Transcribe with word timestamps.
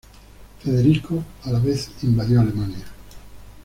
Federico, 0.63 1.23
a 1.43 1.51
la 1.51 1.59
vez, 1.59 1.91
invadió 2.01 2.41
Alemania. 2.41 2.83